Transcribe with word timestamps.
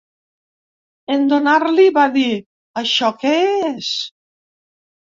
En 1.17 1.27
donar-li’l 1.33 1.91
va 1.99 2.07
dir 2.17 2.27
Això 2.85 3.13
què 3.23 3.37
és? 3.73 3.97